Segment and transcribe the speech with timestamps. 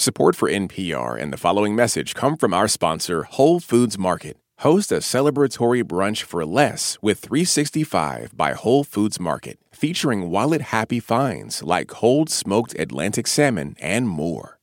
[0.00, 4.38] Support for NPR and the following message come from our sponsor, Whole Foods Market.
[4.60, 11.00] Host a celebratory brunch for less with 365 by Whole Foods Market, featuring wallet happy
[11.00, 14.58] finds like cold smoked Atlantic salmon and more.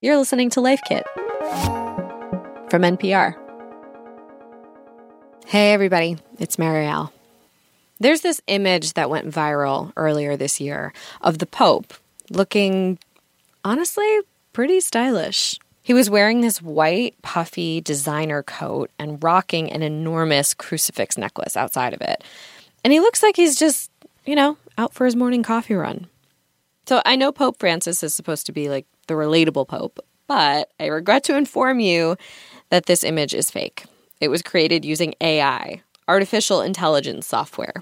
[0.00, 1.04] You're listening to Life Kit
[2.70, 3.34] from NPR.
[5.44, 7.12] Hey, everybody, it's Marielle.
[8.00, 11.92] There's this image that went viral earlier this year of the Pope
[12.30, 12.98] looking,
[13.66, 14.20] honestly,
[14.58, 15.56] pretty stylish.
[15.84, 21.94] He was wearing this white, puffy designer coat and rocking an enormous crucifix necklace outside
[21.94, 22.24] of it.
[22.82, 23.88] And he looks like he's just,
[24.26, 26.08] you know, out for his morning coffee run.
[26.88, 30.86] So I know Pope Francis is supposed to be like the relatable Pope, but I
[30.86, 32.16] regret to inform you
[32.70, 33.84] that this image is fake.
[34.20, 37.74] It was created using AI, artificial intelligence software.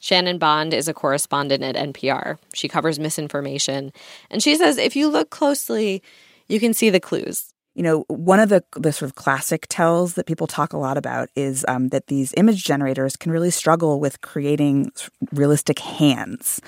[0.00, 2.38] Shannon Bond is a correspondent at NPR.
[2.54, 3.92] She covers misinformation.
[4.30, 6.02] And she says if you look closely,
[6.48, 7.52] you can see the clues.
[7.74, 10.98] You know, one of the, the sort of classic tells that people talk a lot
[10.98, 14.90] about is um, that these image generators can really struggle with creating
[15.32, 16.60] realistic hands.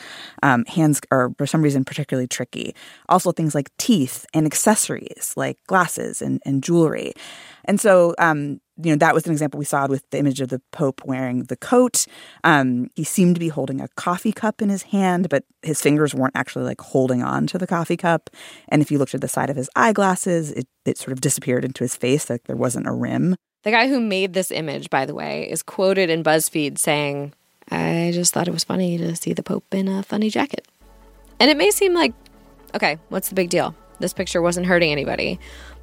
[0.45, 2.77] Um, hands are, for some reason, particularly tricky.
[3.09, 7.15] Also, things like teeth and accessories like glasses and, and jewelry.
[7.65, 10.49] And so, um, you know, that was an example we saw with the image of
[10.49, 12.07] the Pope wearing the coat.
[12.45, 16.15] Um, he seemed to be holding a coffee cup in his hand, but his fingers
[16.15, 18.31] weren't actually like holding on to the coffee cup.
[18.69, 21.65] And if you looked at the side of his eyeglasses, it, it sort of disappeared
[21.65, 23.37] into his face, like there wasn't a rim.
[23.63, 27.35] The guy who made this image, by the way, is quoted in BuzzFeed saying,
[27.71, 30.67] I just thought it was funny to see the Pope in a funny jacket.
[31.39, 32.15] And it may seem like,
[32.75, 33.75] okay, what's the big deal?
[33.99, 35.39] This picture wasn't hurting anybody.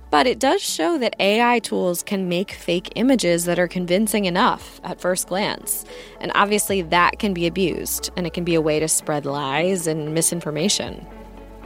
[0.09, 4.80] But it does show that AI tools can make fake images that are convincing enough
[4.83, 5.83] at first glance.
[6.22, 9.85] And obviously, that can be abused, and it can be a way to spread lies
[9.85, 11.05] and misinformation.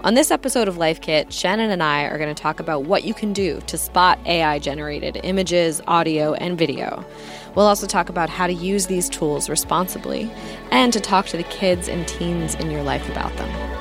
[0.03, 3.03] On this episode of Life Kit, Shannon and I are going to talk about what
[3.03, 7.05] you can do to spot AI generated images, audio, and video.
[7.53, 10.31] We'll also talk about how to use these tools responsibly
[10.71, 13.80] and to talk to the kids and teens in your life about them.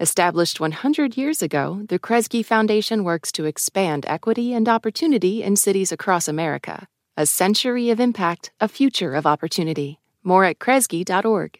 [0.00, 5.92] Established 100 years ago, the Kresge Foundation works to expand equity and opportunity in cities
[5.92, 6.88] across America.
[7.18, 10.00] A century of impact, a future of opportunity.
[10.24, 11.58] More at kresge.org.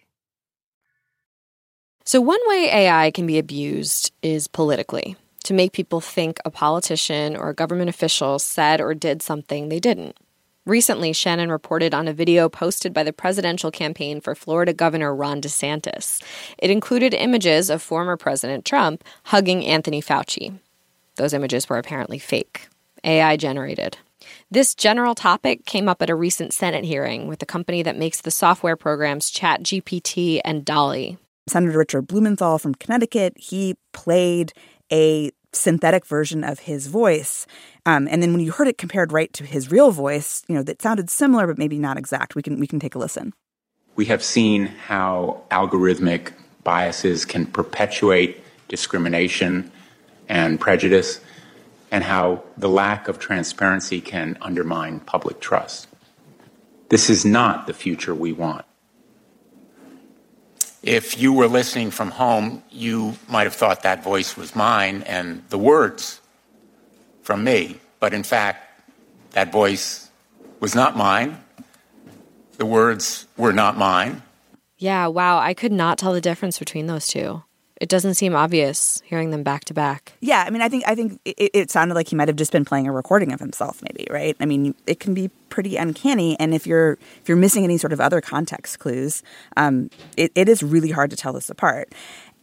[2.07, 7.37] So, one way AI can be abused is politically to make people think a politician
[7.37, 10.17] or a government official said or did something they didn't.
[10.71, 15.41] Recently, Shannon reported on a video posted by the presidential campaign for Florida Governor Ron
[15.41, 16.23] DeSantis.
[16.59, 20.61] It included images of former President Trump hugging Anthony Fauci.
[21.17, 22.69] Those images were apparently fake,
[23.03, 23.99] AI generated.
[24.49, 28.21] This general topic came up at a recent Senate hearing with the company that makes
[28.21, 31.19] the software programs ChatGPT and DALL-E.
[31.49, 34.53] Senator Richard Blumenthal from Connecticut, he played
[34.93, 37.47] a synthetic version of his voice.
[37.87, 40.63] Um, and then when you heard it compared right to his real voice, you know,
[40.63, 42.35] that sounded similar, but maybe not exact.
[42.35, 43.33] We can we can take a listen.
[43.97, 46.33] We have seen how algorithmic
[46.63, 49.73] biases can perpetuate discrimination
[50.29, 51.21] and prejudice,
[51.91, 55.89] and how the lack of transparency can undermine public trust.
[56.89, 58.65] This is not the future we want.
[60.83, 65.43] If you were listening from home, you might have thought that voice was mine and
[65.51, 66.21] the words
[67.23, 67.81] from me.
[67.99, 68.83] But in fact,
[69.33, 70.11] that voice
[70.59, 71.43] was not mine.
[72.57, 74.23] The words were not mine.
[74.79, 75.39] Yeah, wow.
[75.39, 77.43] I could not tell the difference between those two.
[77.81, 80.13] It doesn't seem obvious hearing them back to back.
[80.21, 82.53] Yeah, I mean, I think I think it, it sounded like he might have just
[82.53, 84.37] been playing a recording of himself, maybe, right?
[84.39, 87.95] I mean, it can be pretty uncanny, and if you're if you're missing any sort
[87.95, 89.23] of other context clues,
[89.57, 91.95] um, it, it is really hard to tell this apart.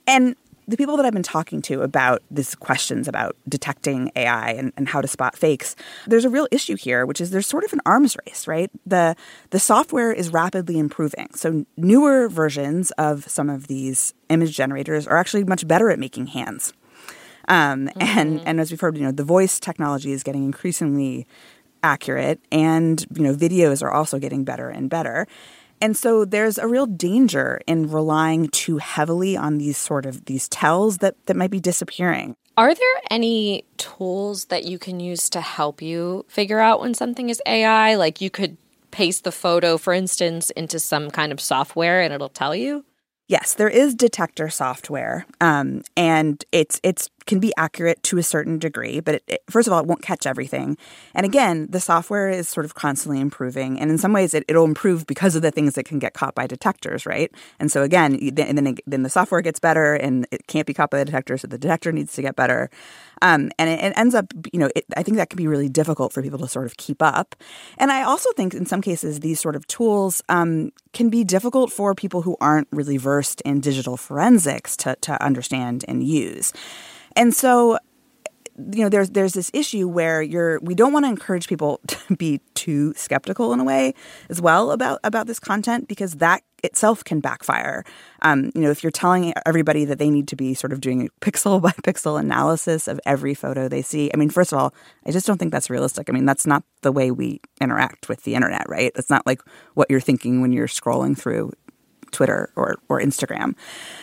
[0.07, 0.35] And
[0.67, 4.89] the people that I've been talking to about these questions about detecting AI and, and
[4.89, 5.75] how to spot fakes,
[6.05, 8.69] there's a real issue here, which is there's sort of an arms race, right?
[8.85, 9.15] The
[9.51, 11.29] the software is rapidly improving.
[11.33, 16.27] So newer versions of some of these image generators are actually much better at making
[16.27, 16.73] hands.
[17.47, 18.01] Um, mm-hmm.
[18.01, 21.27] and and as we've heard, you know, the voice technology is getting increasingly
[21.83, 25.27] accurate and you know videos are also getting better and better
[25.81, 30.47] and so there's a real danger in relying too heavily on these sort of these
[30.49, 32.35] tells that, that might be disappearing.
[32.57, 37.29] Are there any tools that you can use to help you figure out when something
[37.29, 37.95] is AI?
[37.95, 38.57] Like you could
[38.89, 42.83] paste the photo, for instance, into some kind of software and it'll tell you?
[43.27, 48.57] Yes, there is detector software, um, and it's it's can be accurate to a certain
[48.57, 50.77] degree, but it, it, first of all, it won't catch everything.
[51.13, 54.63] And again, the software is sort of constantly improving, and in some ways, it, will
[54.63, 57.31] improve because of the things that can get caught by detectors, right?
[57.59, 60.89] And so again, then it, then the software gets better, and it can't be caught
[60.89, 62.69] by the detector, so the detector needs to get better.
[63.21, 66.21] Um, and it, ends up, you know, I think that can be really difficult for
[66.21, 67.35] people to sort of keep up.
[67.77, 71.71] And I also think in some cases these sort of tools um, can be difficult
[71.71, 76.53] for people who aren't really versed in digital forensics to to understand and use.
[77.17, 77.77] And so
[78.71, 82.15] you know there's there's this issue where you're we don't want to encourage people to
[82.15, 83.93] be too skeptical in a way
[84.29, 87.83] as well about about this content because that itself can backfire.
[88.23, 91.05] Um, you know, if you're telling everybody that they need to be sort of doing
[91.05, 94.73] a pixel by pixel analysis of every photo they see, I mean, first of all,
[95.05, 96.09] I just don't think that's realistic.
[96.09, 98.91] I mean, that's not the way we interact with the internet, right?
[98.95, 99.41] It's not like
[99.75, 101.51] what you're thinking when you're scrolling through
[102.11, 103.55] Twitter or, or Instagram.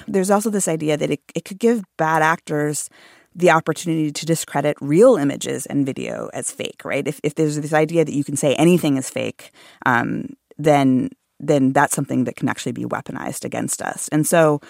[0.06, 2.88] There's also this idea that it, it could give bad actors
[3.34, 7.06] the opportunity to discredit real images and video as fake, right?
[7.06, 9.50] If, if there's this idea that you can say anything is fake,
[9.86, 11.10] um, then
[11.40, 14.08] then that's something that can actually be weaponized against us.
[14.08, 14.60] And so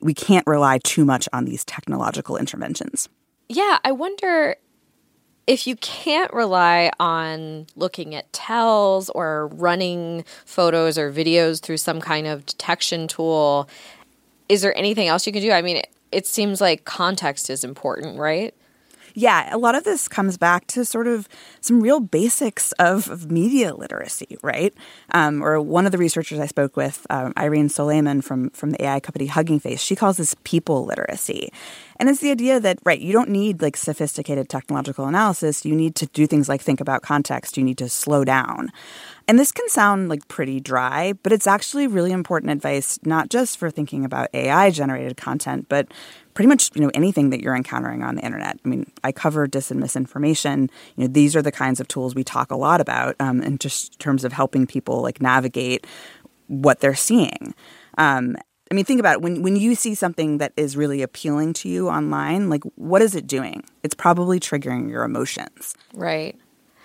[0.00, 3.08] we can't rely too much on these technological interventions.
[3.48, 4.56] Yeah, I wonder
[5.46, 12.00] if you can't rely on looking at tells or running photos or videos through some
[12.00, 13.68] kind of detection tool,
[14.48, 15.52] is there anything else you can do?
[15.52, 18.54] I mean, it, it seems like context is important, right?
[19.14, 21.28] Yeah, a lot of this comes back to sort of
[21.60, 24.74] some real basics of, of media literacy, right?
[25.12, 28.84] Um, or one of the researchers I spoke with, um, Irene Solaiman from from the
[28.84, 31.52] AI company Hugging Face, she calls this people literacy,
[31.98, 35.64] and it's the idea that right, you don't need like sophisticated technological analysis.
[35.64, 37.56] You need to do things like think about context.
[37.56, 38.72] You need to slow down.
[39.30, 43.58] And this can sound like pretty dry, but it's actually really important advice, not just
[43.58, 45.86] for thinking about AI generated content, but
[46.34, 48.58] pretty much you know anything that you're encountering on the internet.
[48.64, 50.68] I mean, I cover dis and misinformation.
[50.96, 53.58] You know, these are the kinds of tools we talk a lot about, um, in
[53.58, 55.86] just terms of helping people like navigate
[56.48, 57.54] what they're seeing.
[57.98, 58.36] Um,
[58.68, 59.22] I mean, think about it.
[59.22, 63.14] When when you see something that is really appealing to you online, like what is
[63.14, 63.62] it doing?
[63.84, 65.76] It's probably triggering your emotions.
[65.94, 66.36] Right.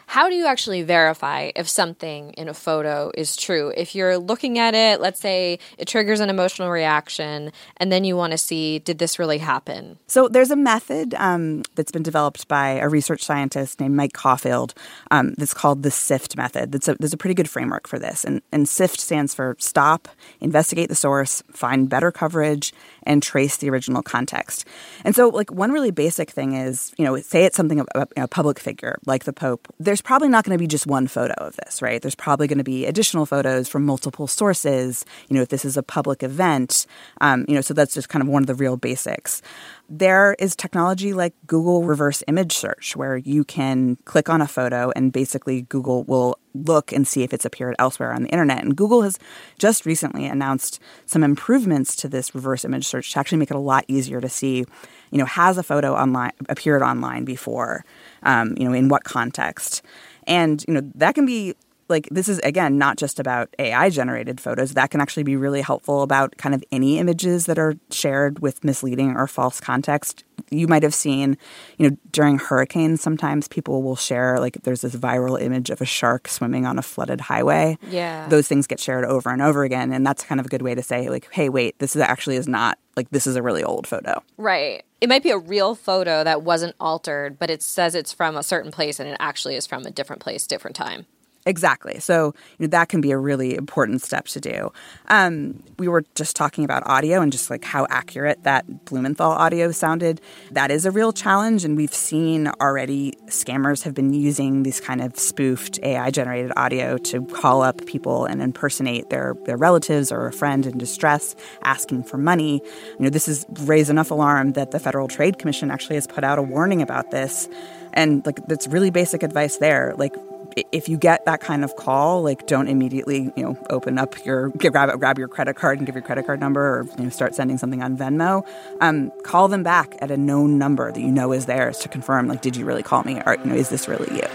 [0.07, 3.73] How do you actually verify if something in a photo is true?
[3.75, 8.15] If you're looking at it, let's say it triggers an emotional reaction, and then you
[8.15, 9.97] want to see, did this really happen?
[10.07, 14.73] So there's a method um, that's been developed by a research scientist named Mike Caulfield
[15.11, 16.71] um, that's called the SIFT method.
[16.71, 18.23] That's a, there's a pretty good framework for this.
[18.23, 20.07] And, and SIFT stands for stop,
[20.39, 22.73] investigate the source, find better coverage,
[23.05, 24.65] and trace the original context.
[25.03, 27.85] And so, like, one really basic thing is, you know, say it's something
[28.17, 29.67] a public figure like the Pope.
[29.79, 32.01] There's probably not going to be just one photo of this, right?
[32.01, 35.05] There's probably going to be additional photos from multiple sources.
[35.29, 36.85] You know, if this is a public event,
[37.21, 39.41] um, you know, so that's just kind of one of the real basics.
[39.87, 44.91] There is technology like Google reverse image search, where you can click on a photo
[44.95, 48.63] and basically Google will look and see if it's appeared elsewhere on the internet.
[48.63, 49.19] And Google has
[49.59, 53.59] just recently announced some improvements to this reverse image search to actually make it a
[53.59, 54.65] lot easier to see,
[55.11, 57.85] you know, has a photo online appeared online before,
[58.23, 59.83] um, you know, in what context.
[60.25, 61.53] And you know that can be
[61.87, 64.73] like this is again not just about AI generated photos.
[64.73, 68.63] That can actually be really helpful about kind of any images that are shared with
[68.63, 70.23] misleading or false context.
[70.49, 71.37] You might have seen,
[71.77, 75.85] you know, during hurricanes, sometimes people will share like there's this viral image of a
[75.85, 77.77] shark swimming on a flooded highway.
[77.89, 78.27] Yeah.
[78.27, 79.91] Those things get shared over and over again.
[79.91, 82.35] And that's kind of a good way to say, like, hey, wait, this is actually
[82.35, 84.23] is not like this is a really old photo.
[84.37, 84.83] Right.
[85.01, 88.43] It might be a real photo that wasn't altered, but it says it's from a
[88.43, 91.05] certain place and it actually is from a different place, different time.
[91.47, 91.99] Exactly.
[91.99, 94.71] So you know, that can be a really important step to do.
[95.09, 99.69] Um, we were just talking about audio and just like how accurate that Blumenthal audio
[99.71, 100.21] sounded.
[100.51, 105.01] That is a real challenge, and we've seen already scammers have been using these kind
[105.01, 110.25] of spoofed AI generated audio to call up people and impersonate their their relatives or
[110.25, 112.59] a friend in distress, asking for money.
[112.97, 116.23] You know, this has raised enough alarm that the Federal Trade Commission actually has put
[116.23, 117.47] out a warning about this.
[117.93, 119.93] And like that's really basic advice there.
[119.97, 120.15] Like
[120.55, 124.49] if you get that kind of call, like don't immediately, you know, open up your
[124.49, 127.35] grab grab your credit card and give your credit card number, or you know, start
[127.35, 128.45] sending something on Venmo.
[128.81, 132.27] Um, call them back at a known number that you know is theirs to confirm,
[132.27, 134.27] like, did you really call me, or you know, is this really you?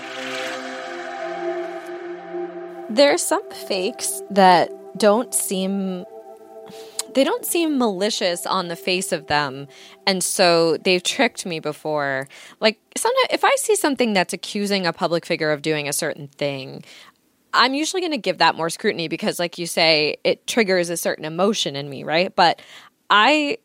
[2.91, 6.05] There are some fakes that don't seem
[7.15, 9.69] they don't seem malicious on the face of them.
[10.07, 12.29] And so they've tricked me before.
[12.61, 16.29] Like sometimes if I see something that's accusing a public figure of doing a certain
[16.29, 16.85] thing,
[17.53, 20.97] I'm usually going to give that more scrutiny because like you say it triggers a
[20.97, 22.35] certain emotion in me, right?
[22.35, 22.63] But
[23.09, 23.59] I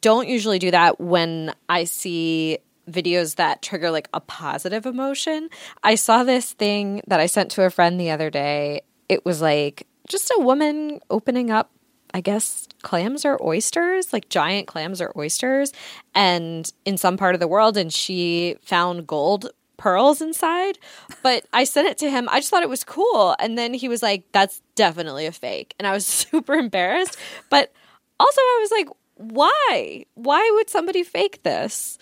[0.00, 2.58] don't usually do that when I see
[2.90, 5.48] videos that trigger like a positive emotion.
[5.82, 8.82] I saw this thing that I sent to a friend the other day.
[9.08, 11.70] It was like just a woman opening up
[12.14, 15.72] I guess clams or oysters, like giant clams or oysters,
[16.14, 20.78] and in some part of the world, and she found gold pearls inside.
[21.22, 22.28] But I sent it to him.
[22.30, 23.34] I just thought it was cool.
[23.38, 25.74] And then he was like, that's definitely a fake.
[25.78, 27.16] And I was super embarrassed.
[27.48, 27.72] But
[28.20, 30.04] also, I was like, why?
[30.14, 31.98] Why would somebody fake this?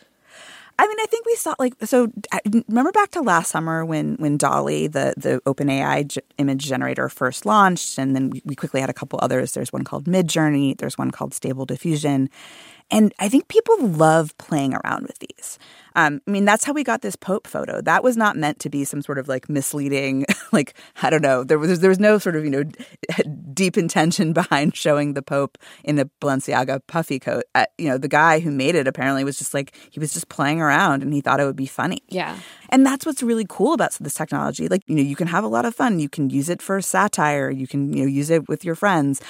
[0.79, 2.13] I mean, I think we saw like so.
[2.69, 7.47] Remember back to last summer when when DALL-E, the the OpenAI g- image generator, first
[7.47, 9.53] launched, and then we quickly had a couple others.
[9.53, 10.77] There's one called Midjourney.
[10.77, 12.29] There's one called Stable Diffusion,
[12.91, 15.59] and I think people love playing around with these.
[15.97, 17.81] Um, I mean, that's how we got this Pope photo.
[17.81, 21.43] That was not meant to be some sort of like misleading, like, I don't know.
[21.43, 22.65] There was, there was no sort of, you know,
[23.55, 27.45] deep intention behind showing the Pope in a Balenciaga puffy coat.
[27.55, 30.29] Uh, you know, the guy who made it apparently was just like, he was just
[30.29, 32.03] playing around and he thought it would be funny.
[32.09, 32.39] Yeah.
[32.69, 34.69] And that's what's really cool about this technology.
[34.69, 35.99] Like, you know, you can have a lot of fun.
[35.99, 37.51] You can use it for satire.
[37.51, 39.23] You can, you know, use it with your friends.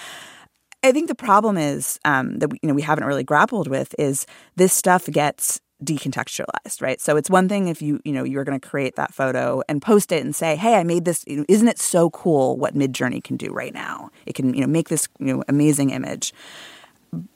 [0.82, 3.94] I think the problem is um, that we, you know we haven't really grappled with
[3.98, 7.00] is this stuff gets decontextualized, right?
[7.00, 9.82] So it's one thing if you you know you're going to create that photo and
[9.82, 11.24] post it and say, "Hey, I made this.
[11.24, 14.10] Isn't it so cool what Midjourney can do right now?
[14.26, 16.32] It can you know make this you know amazing image."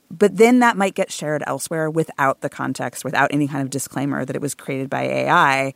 [0.09, 4.25] But then that might get shared elsewhere without the context, without any kind of disclaimer
[4.25, 5.73] that it was created by AI.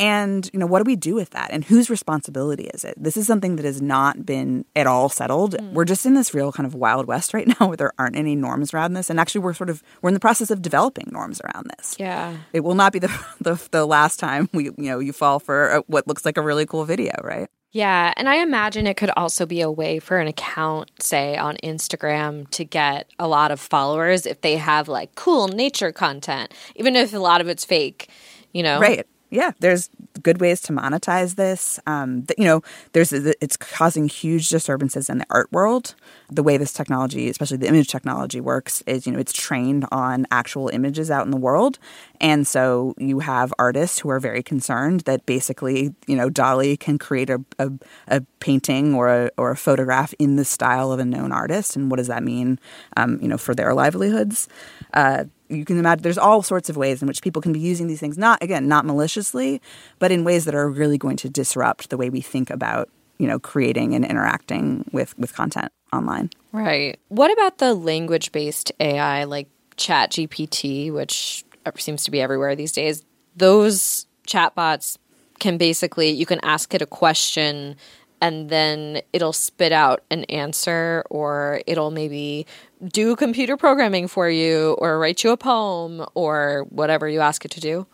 [0.00, 1.50] And, you know, what do we do with that?
[1.50, 2.94] And whose responsibility is it?
[2.96, 5.56] This is something that has not been at all settled.
[5.56, 5.72] Mm.
[5.72, 8.36] We're just in this real kind of wild west right now where there aren't any
[8.36, 9.10] norms around this.
[9.10, 11.96] And actually, we're sort of, we're in the process of developing norms around this.
[11.98, 12.36] Yeah.
[12.52, 13.08] It will not be the,
[13.40, 16.42] the, the last time we, you know, you fall for a, what looks like a
[16.42, 17.48] really cool video, right?
[17.70, 21.58] Yeah, and I imagine it could also be a way for an account, say on
[21.62, 26.96] Instagram, to get a lot of followers if they have like cool nature content, even
[26.96, 28.08] if a lot of it's fake,
[28.54, 28.80] you know?
[28.80, 29.90] Right yeah, there's
[30.22, 31.78] good ways to monetize this.
[31.86, 35.94] Um, you know, there's it's causing huge disturbances in the art world.
[36.30, 40.26] The way this technology, especially the image technology, works is you know it's trained on
[40.30, 41.78] actual images out in the world,
[42.20, 46.98] and so you have artists who are very concerned that basically you know DALL-E can
[46.98, 47.70] create a, a,
[48.08, 51.90] a painting or a or a photograph in the style of a known artist, and
[51.90, 52.58] what does that mean,
[52.96, 54.48] um, you know, for their livelihoods?
[54.94, 57.86] Uh, you can imagine there's all sorts of ways in which people can be using
[57.86, 59.60] these things not again not maliciously
[59.98, 62.88] but in ways that are really going to disrupt the way we think about
[63.18, 66.30] you know creating and interacting with with content online.
[66.52, 66.98] Right.
[67.08, 71.44] What about the language based ai like ChatGPT which
[71.76, 73.04] seems to be everywhere these days?
[73.36, 74.96] Those chatbots
[75.38, 77.76] can basically you can ask it a question
[78.20, 82.46] and then it'll spit out an answer or it'll maybe
[82.86, 87.50] do computer programming for you or write you a poem or whatever you ask it
[87.52, 87.86] to do?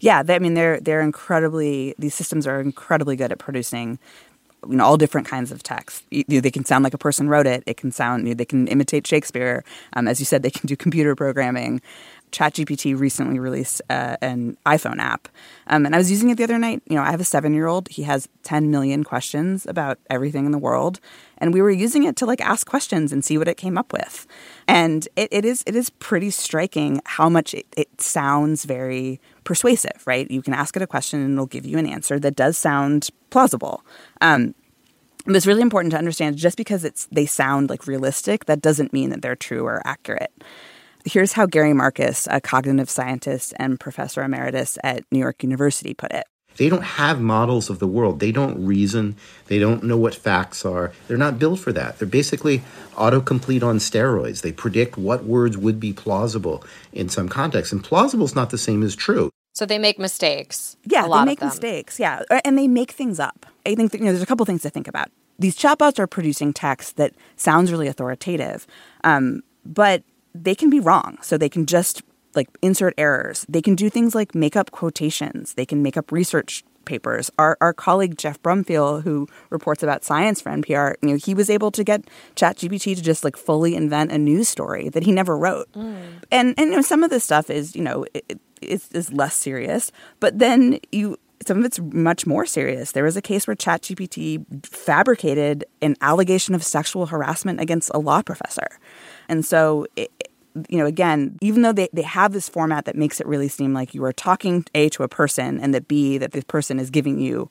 [0.00, 3.98] Yeah, they, I mean they're they're incredibly these systems are incredibly good at producing
[4.68, 6.04] you know all different kinds of text.
[6.10, 7.62] You they can sound like a person wrote it.
[7.66, 9.64] It can sound you know, they can imitate Shakespeare.
[9.94, 11.80] Um, as you said, they can do computer programming.
[12.32, 15.28] ChatGPT recently released uh, an iPhone app,
[15.68, 16.82] um, and I was using it the other night.
[16.86, 17.88] You know, I have a seven-year-old.
[17.88, 21.00] He has 10 million questions about everything in the world,
[21.38, 23.92] and we were using it to like ask questions and see what it came up
[23.92, 24.26] with.
[24.68, 30.02] And it, it is it is pretty striking how much it, it sounds very persuasive.
[30.06, 30.30] Right?
[30.30, 33.08] You can ask it a question and it'll give you an answer that does sound
[33.30, 33.84] plausible.
[34.20, 34.54] Um,
[35.26, 38.92] but it's really important to understand just because it's they sound like realistic, that doesn't
[38.92, 40.32] mean that they're true or accurate.
[41.08, 46.10] Here's how Gary Marcus, a cognitive scientist and professor emeritus at New York University, put
[46.10, 46.26] it.
[46.56, 48.18] They don't have models of the world.
[48.18, 49.14] They don't reason.
[49.46, 50.90] They don't know what facts are.
[51.06, 52.00] They're not built for that.
[52.00, 52.62] They're basically
[52.94, 54.42] autocomplete on steroids.
[54.42, 57.72] They predict what words would be plausible in some context.
[57.72, 59.30] And plausible is not the same as true.
[59.54, 60.76] So they make mistakes.
[60.86, 62.00] Yeah, they make mistakes.
[62.00, 63.46] Yeah, and they make things up.
[63.64, 65.08] I think that, you know there's a couple things to think about.
[65.38, 68.66] These chatbots are producing text that sounds really authoritative,
[69.04, 70.02] um, but
[70.44, 71.18] they can be wrong.
[71.22, 72.02] So they can just
[72.34, 73.46] like insert errors.
[73.48, 75.54] They can do things like make up quotations.
[75.54, 77.30] They can make up research papers.
[77.38, 81.50] Our, our colleague Geoff Brumfiel, who reports about science for NPR, you know, he was
[81.50, 82.04] able to get
[82.36, 85.70] ChatGPT to just like fully invent a news story that he never wrote.
[85.72, 86.22] Mm.
[86.30, 89.34] And and you know, some of this stuff is you know it, is, is less
[89.34, 92.92] serious, but then you some of it's much more serious.
[92.92, 98.22] There was a case where ChatGPT fabricated an allegation of sexual harassment against a law
[98.22, 98.68] professor.
[99.28, 100.10] And so it,
[100.68, 103.74] you know, again, even though they, they have this format that makes it really seem
[103.74, 106.90] like you are talking A to a person and that B, that this person is
[106.90, 107.50] giving you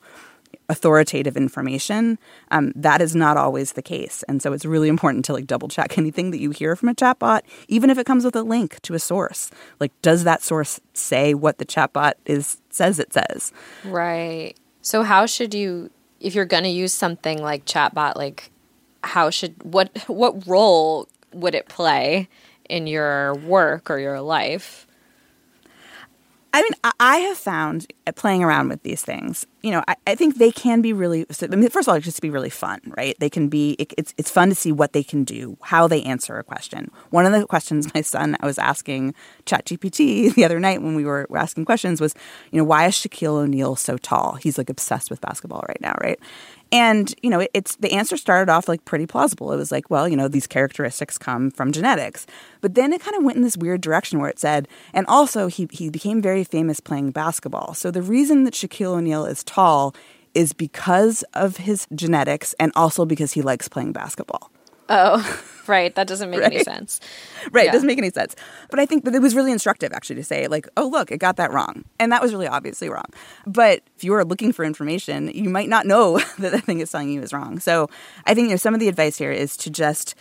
[0.68, 2.18] authoritative information,
[2.50, 4.24] um, that is not always the case.
[4.28, 6.94] And so it's really important to like double check anything that you hear from a
[6.94, 9.50] chatbot, even if it comes with a link to a source.
[9.78, 13.52] Like, does that source say what the chatbot is says it says?
[13.84, 14.54] Right.
[14.82, 15.90] So how should you,
[16.20, 18.50] if you're going to use something like chatbot, like
[19.04, 22.28] how should what what role would it play
[22.68, 24.86] in your work or your life?
[26.52, 30.36] I mean, I have found playing around with these things, you know, I, I think
[30.36, 33.16] they can be really, I mean, first of all, just be really fun, right?
[33.18, 36.02] They can be, it, it's, it's fun to see what they can do, how they
[36.02, 36.90] answer a question.
[37.10, 41.04] One of the questions my son, I was asking ChatGPT the other night when we
[41.04, 42.14] were asking questions was,
[42.52, 44.34] you know, why is Shaquille O'Neal so tall?
[44.34, 46.18] He's like obsessed with basketball right now, right?
[46.72, 49.52] And you know, it, it's the answer started off like pretty plausible.
[49.52, 52.26] It was like, well, you know, these characteristics come from genetics.
[52.60, 55.46] But then it kind of went in this weird direction where it said, and also
[55.46, 57.74] he he became very famous playing basketball.
[57.74, 59.94] So the reason that Shaquille O'Neal is tall
[60.34, 64.50] is because of his genetics and also because he likes playing basketball.
[64.90, 65.94] Oh, right.
[65.94, 66.52] That doesn't make right.
[66.52, 67.00] any sense.
[67.52, 67.64] Right.
[67.64, 67.70] Yeah.
[67.70, 68.36] It doesn't make any sense.
[68.68, 71.18] But I think that it was really instructive actually to say, like, oh, look, it
[71.18, 71.84] got that wrong.
[71.98, 73.06] And that was really obviously wrong.
[73.46, 76.90] But if you are looking for information, you might not know that the thing is
[76.90, 77.60] telling you is wrong.
[77.60, 77.88] So
[78.26, 80.16] I think, you know, some of the advice here is to just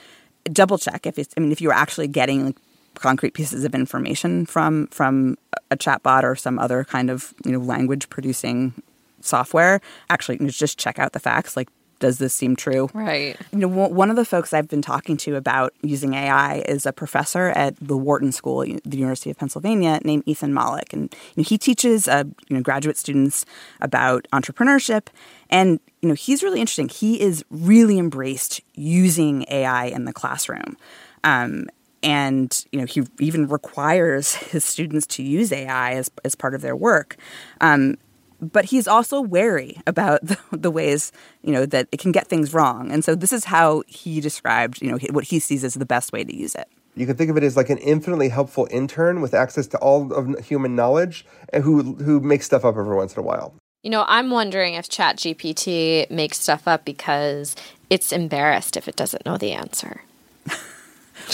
[0.45, 2.57] double check if it's, I mean, if you're actually getting like,
[2.99, 5.37] concrete pieces of information from from
[5.71, 8.73] a chatbot or some other kind of you know language producing
[9.21, 12.89] software actually just check out the facts like does this seem true?
[12.93, 13.37] Right.
[13.51, 16.93] You know, one of the folks I've been talking to about using AI is a
[16.93, 21.43] professor at the Wharton School the University of Pennsylvania named Ethan Mollick, and you know,
[21.43, 23.45] he teaches uh, you know graduate students
[23.81, 25.07] about entrepreneurship.
[25.49, 26.89] And you know, he's really interesting.
[26.89, 30.77] He is really embraced using AI in the classroom.
[31.23, 31.67] Um,
[32.05, 36.61] and you know he even requires his students to use AI as, as part of
[36.61, 37.17] their work.
[37.59, 37.97] Um,
[38.39, 42.53] but he's also wary about the, the, ways you know that it can get things
[42.53, 42.91] wrong.
[42.91, 46.13] And so this is how he described you know what he sees as the best
[46.13, 46.69] way to use it.
[46.97, 50.13] You can think of it as like an infinitely helpful intern with access to all
[50.13, 53.55] of human knowledge and who who makes stuff up every once in a while.
[53.81, 57.55] You know i'm wondering if ChatGPT makes stuff up because
[57.89, 60.01] it's embarrassed if it doesn't know the answer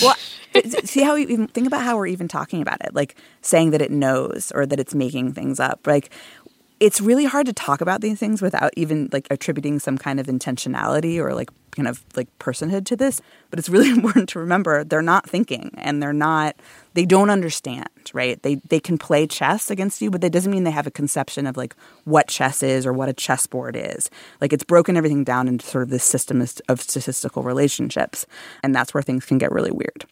[0.02, 0.16] well
[0.84, 3.82] see how we even think about how we're even talking about it like saying that
[3.82, 5.88] it knows or that it's making things up.
[5.88, 6.12] Like
[6.82, 10.26] it's really hard to talk about these things without even like attributing some kind of
[10.26, 14.84] intentionality or like kind of like personhood to this but it's really important to remember
[14.84, 16.56] they're not thinking and they're not
[16.94, 18.42] they don't understand right?
[18.42, 21.48] They they can play chess against you but that doesn't mean they have a conception
[21.48, 21.76] of like
[22.06, 24.10] what chess is or what a chessboard is.
[24.40, 28.26] Like it's broken everything down into sort of this system of statistical relationships
[28.64, 30.06] and that's where things can get really weird.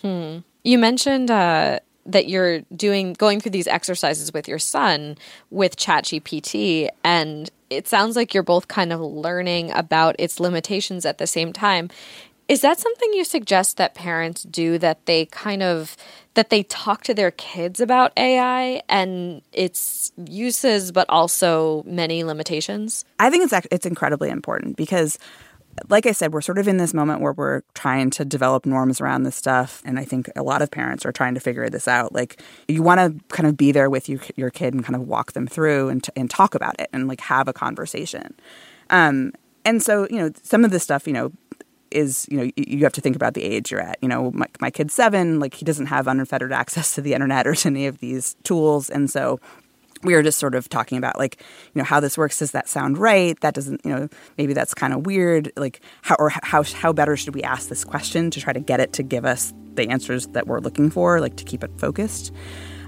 [0.00, 0.38] Hmm.
[0.64, 5.16] You mentioned uh that you're doing going through these exercises with your son
[5.50, 11.18] with ChatGPT and it sounds like you're both kind of learning about its limitations at
[11.18, 11.88] the same time.
[12.48, 15.96] Is that something you suggest that parents do that they kind of
[16.34, 23.04] that they talk to their kids about AI and its uses but also many limitations?
[23.18, 25.18] I think it's it's incredibly important because
[25.88, 29.00] like I said, we're sort of in this moment where we're trying to develop norms
[29.00, 29.82] around this stuff.
[29.84, 32.12] And I think a lot of parents are trying to figure this out.
[32.12, 35.08] Like, you want to kind of be there with you, your kid and kind of
[35.08, 38.34] walk them through and, and talk about it and like have a conversation.
[38.90, 39.32] Um,
[39.64, 41.32] and so, you know, some of this stuff, you know,
[41.92, 43.98] is you know you have to think about the age you're at.
[44.02, 47.46] You know my, my kid's seven like he doesn't have unfettered access to the internet
[47.46, 48.90] or to any of these tools.
[48.90, 49.40] And so
[50.02, 51.40] we were just sort of talking about like
[51.74, 52.38] you know how this works.
[52.38, 53.38] Does that sound right?
[53.40, 55.52] That doesn't you know maybe that's kind of weird.
[55.56, 58.80] Like how or how how better should we ask this question to try to get
[58.80, 62.32] it to give us the answers that we're looking for like to keep it focused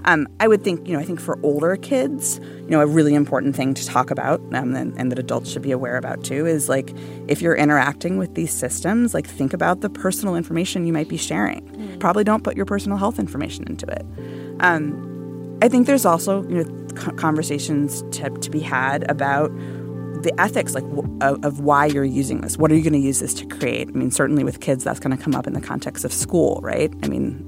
[0.05, 3.15] Um, I would think, you know, I think for older kids, you know, a really
[3.15, 6.45] important thing to talk about um, and, and that adults should be aware about too
[6.45, 6.93] is like
[7.27, 11.17] if you're interacting with these systems, like think about the personal information you might be
[11.17, 11.67] sharing.
[11.69, 11.99] Mm.
[11.99, 14.05] Probably don't put your personal health information into it.
[14.59, 19.51] Um, I think there's also, you know, conversations to, to be had about
[20.21, 20.83] the ethics like
[21.21, 23.89] of, of, why you're using this what are you going to use this to create
[23.89, 26.59] i mean certainly with kids that's going to come up in the context of school
[26.63, 27.45] right i mean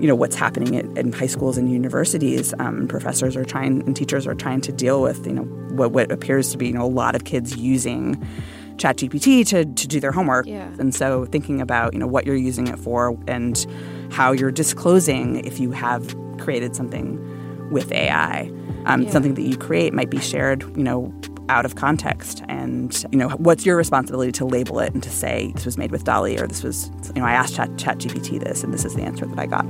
[0.00, 3.96] you know what's happening at, in high schools and universities um, professors are trying and
[3.96, 6.84] teachers are trying to deal with you know what, what appears to be you know
[6.84, 8.22] a lot of kids using
[8.76, 10.46] ChatGPT to, to do their homework.
[10.46, 10.68] Yeah.
[10.78, 13.66] And so thinking about, you know, what you're using it for and
[14.10, 18.52] how you're disclosing if you have created something with AI.
[18.84, 19.10] Um, yeah.
[19.10, 21.12] Something that you create might be shared, you know,
[21.48, 22.42] out of context.
[22.48, 25.90] And, you know, what's your responsibility to label it and to say this was made
[25.90, 28.94] with DALL-E or this was, you know, I asked Chat, ChatGPT this and this is
[28.94, 29.64] the answer that I got.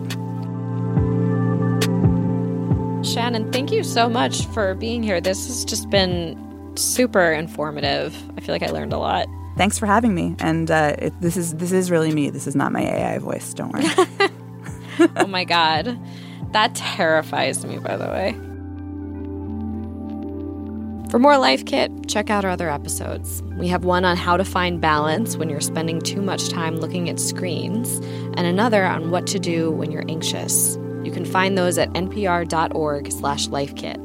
[3.07, 5.21] Shannon, thank you so much for being here.
[5.21, 6.43] This has just been
[6.77, 8.17] super informative.
[8.37, 9.29] I feel like I learned a lot.
[9.57, 10.35] Thanks for having me.
[10.41, 12.31] And uh, it, this is this is really me.
[12.31, 13.55] This is not my AI voice.
[13.55, 13.85] Don't worry.
[15.17, 15.99] oh my god,
[16.53, 17.79] that terrifies me.
[17.79, 18.56] By the way.
[21.11, 23.40] For more Life Kit, check out our other episodes.
[23.59, 27.09] We have one on how to find balance when you're spending too much time looking
[27.09, 27.99] at screens,
[28.37, 30.77] and another on what to do when you're anxious.
[31.05, 33.97] You can find those at npr.org/lifekit.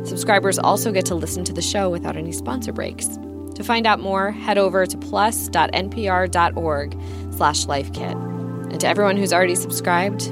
[0.06, 3.08] Subscribers also get to listen to the show without any sponsor breaks.
[3.56, 6.98] To find out more, head over to plus.npr.org
[7.32, 8.72] slash lifekit.
[8.72, 10.24] And to everyone who's already subscribed,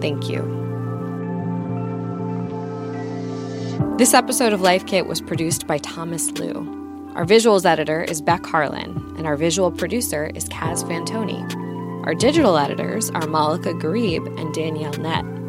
[0.00, 0.58] thank you.
[3.96, 7.12] This episode of Life Kit was produced by Thomas Lu.
[7.14, 12.06] Our visuals editor is Beck Harlan, and our visual producer is Kaz Fantone.
[12.06, 15.39] Our digital editors are Malaka Gharib and Danielle Nett.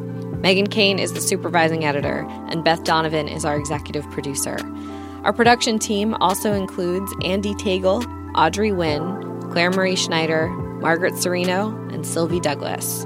[0.42, 4.58] Meghan Keane is the supervising editor, and Beth Donovan is our executive producer.
[5.24, 12.08] Our production team also includes Andee Tagle, Audrey Nguyen, Clare Marie Schneider, Margaret Cirino, and
[12.08, 13.06] Sylvie Douglas.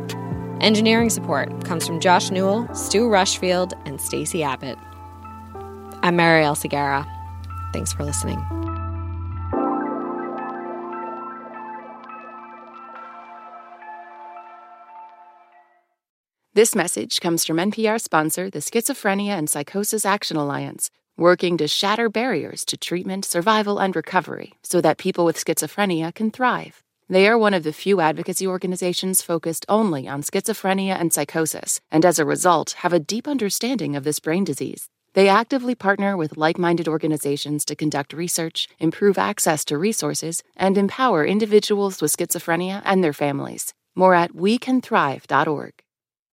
[0.62, 4.78] Engineering support comes from Josh Newell, Stu Rushfield, and Stacey Abbott.
[6.04, 7.06] I'm Marielle Segarra.
[7.74, 8.65] Thanks for listening.
[16.56, 22.08] This message comes from NPR sponsor, the Schizophrenia and Psychosis Action Alliance, working to shatter
[22.08, 26.82] barriers to treatment, survival, and recovery so that people with schizophrenia can thrive.
[27.10, 32.06] They are one of the few advocacy organizations focused only on schizophrenia and psychosis, and
[32.06, 34.88] as a result, have a deep understanding of this brain disease.
[35.12, 40.78] They actively partner with like minded organizations to conduct research, improve access to resources, and
[40.78, 43.74] empower individuals with schizophrenia and their families.
[43.94, 45.85] More at wecanthrive.org.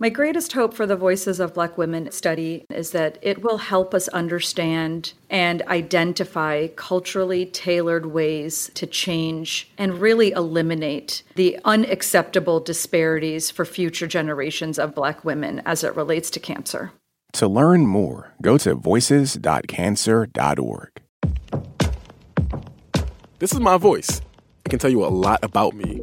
[0.00, 3.94] My greatest hope for the Voices of Black Women study is that it will help
[3.94, 13.52] us understand and identify culturally tailored ways to change and really eliminate the unacceptable disparities
[13.52, 16.90] for future generations of Black women as it relates to cancer.
[17.34, 20.90] To learn more, go to voices.cancer.org.
[23.38, 24.20] This is my voice.
[24.66, 26.02] It can tell you a lot about me,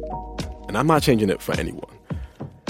[0.66, 1.98] and I'm not changing it for anyone.